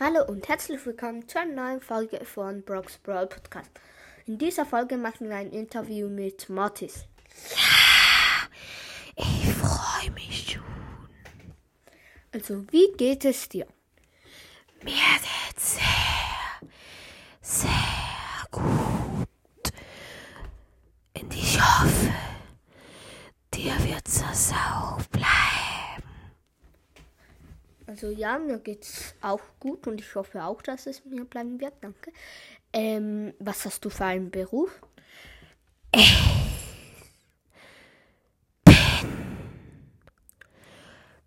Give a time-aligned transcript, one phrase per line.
[0.00, 3.70] Hallo und herzlich willkommen zu einer neuen Folge von Brock's Brawl Podcast.
[4.26, 7.06] In dieser Folge machen wir ein Interview mit Mortis.
[9.14, 10.62] Ich freue mich schon.
[12.32, 13.68] Also, wie geht es dir?
[14.82, 14.94] Mir
[15.46, 16.68] geht's sehr,
[17.40, 17.70] sehr
[18.50, 19.28] gut.
[21.16, 22.12] Und ich hoffe,
[23.54, 24.20] dir wird's
[24.52, 25.13] auch bleiben.
[27.94, 31.74] Also, ja, mir geht's auch gut und ich hoffe auch, dass es mir bleiben wird.
[31.80, 32.10] Danke.
[32.72, 34.80] Ähm, was hast du für einen Beruf?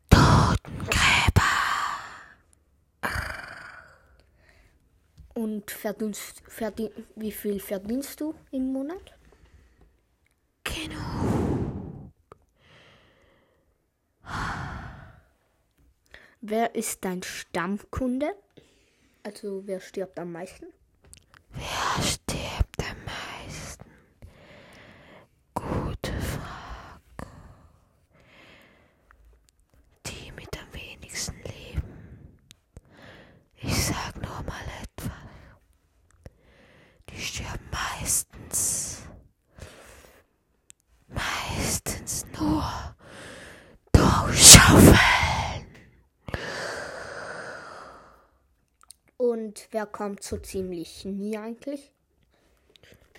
[0.09, 1.41] Totengräber.
[5.35, 9.13] Und verdienst, verdien, wie viel verdienst du im Monat?
[10.65, 11.26] Genug.
[16.41, 18.35] Wer ist dein Stammkunde?
[19.23, 20.67] Also, wer stirbt am meisten?
[21.51, 23.85] Wer stirbt am meisten?
[25.55, 27.31] Gute Frage.
[30.05, 32.39] Die mit am wenigsten leben.
[33.55, 35.11] Ich sag nur mal etwas.
[37.09, 39.01] Die sterben meistens.
[41.07, 42.63] Meistens nur
[43.91, 44.97] durchschaufeln.
[49.17, 51.91] Und wer kommt so ziemlich nie eigentlich?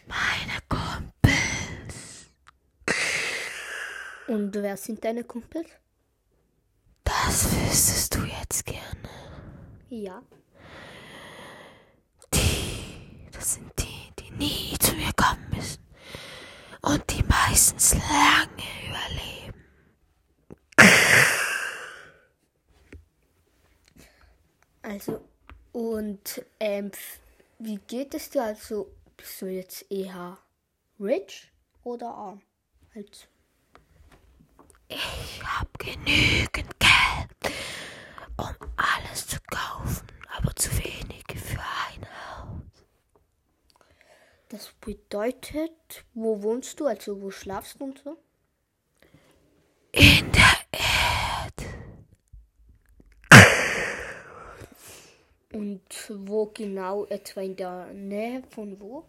[0.06, 2.28] Meine Kumpels.
[4.28, 5.68] Und wer sind deine Kumpels?
[7.02, 9.08] Das wüsstest du jetzt gerne.
[9.88, 10.22] Ja.
[12.32, 15.82] Die, das sind die, die nie zu mir kommen müssen.
[16.82, 19.64] Und die meistens lange überleben.
[24.82, 25.28] Also,
[25.78, 26.90] und ähm,
[27.60, 28.42] wie geht es dir?
[28.42, 30.36] Also, bist du jetzt eher
[30.98, 31.52] rich
[31.84, 32.42] oder arm?
[32.92, 33.28] Halt.
[34.88, 37.54] Ich hab genügend Geld,
[38.38, 42.84] um alles zu kaufen, aber zu wenig für ein Haus.
[44.48, 46.86] Das bedeutet, wo wohnst du?
[46.86, 48.18] Also, wo schlafst du und so?
[49.92, 50.98] In der Erde.
[55.52, 55.77] Und
[56.08, 57.04] wo genau?
[57.06, 59.08] Etwa in der Nähe von wo?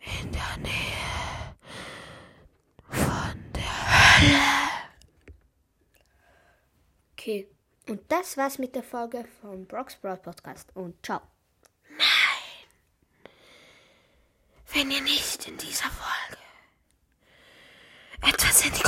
[0.00, 1.54] In der Nähe
[2.88, 4.74] von der Hölle.
[7.12, 7.48] Okay.
[7.88, 10.74] Und das war's mit der Folge vom Brock's Broad Podcast.
[10.74, 11.20] Und ciao.
[14.72, 16.42] Wenn ihr nicht in dieser Folge
[18.26, 18.82] etwas in die